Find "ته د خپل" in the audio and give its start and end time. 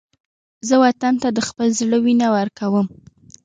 1.21-1.67